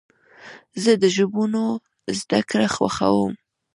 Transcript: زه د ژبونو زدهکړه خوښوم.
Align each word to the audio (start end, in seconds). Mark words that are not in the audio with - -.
زه 0.83 0.91
د 1.01 1.03
ژبونو 1.15 1.63
زدهکړه 2.19 2.67
خوښوم. 2.75 3.33